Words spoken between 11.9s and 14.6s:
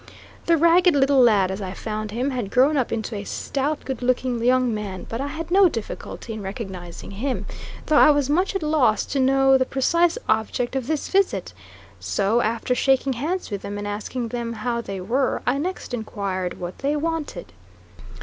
so after shaking hands with them, and asking then